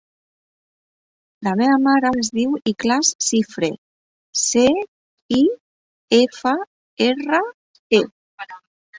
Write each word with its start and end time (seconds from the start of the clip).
La 1.47 1.51
meva 1.57 1.73
mare 1.87 2.11
es 2.21 2.29
diu 2.37 2.55
Ikhlas 2.71 3.11
Cifre: 3.25 3.69
ce, 4.43 4.63
i, 5.37 5.41
efa, 6.21 6.55
erra, 7.09 7.43
e. 7.99 8.01